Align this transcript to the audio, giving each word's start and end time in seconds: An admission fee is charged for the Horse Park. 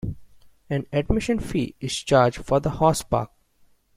An 0.67 0.87
admission 0.91 1.37
fee 1.39 1.75
is 1.79 1.95
charged 1.95 2.43
for 2.43 2.59
the 2.59 2.71
Horse 2.71 3.03
Park. 3.03 3.29